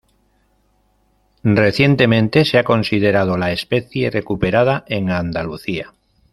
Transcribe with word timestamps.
Recientemente 1.43 2.43
se 2.43 2.57
ha 2.57 2.63
considerado 2.63 3.37
la 3.37 3.51
especie 3.51 4.09
recuperada 4.09 4.83
en 4.87 5.11
Andalucía. 5.11 5.93